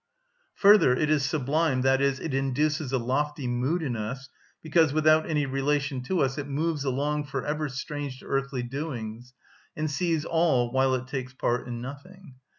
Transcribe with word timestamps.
Further, 0.55 0.95
it 0.95 1.11
is 1.11 1.23
sublime, 1.23 1.85
i.e., 1.85 1.89
it 2.03 2.33
induces 2.33 2.91
a 2.91 2.97
lofty 2.97 3.45
mood 3.45 3.83
in 3.83 3.95
us, 3.95 4.29
because, 4.63 4.93
without 4.93 5.29
any 5.29 5.45
relation 5.45 6.01
to 6.05 6.21
us, 6.21 6.39
it 6.39 6.47
moves 6.47 6.83
along 6.83 7.25
for 7.25 7.45
ever 7.45 7.69
strange 7.69 8.17
to 8.21 8.25
earthly 8.25 8.63
doings, 8.63 9.35
and 9.77 9.91
sees 9.91 10.25
all 10.25 10.71
while 10.71 10.95
it 10.95 11.05
takes 11.07 11.33
part 11.33 11.67
in 11.67 11.81
nothing. 11.83 12.33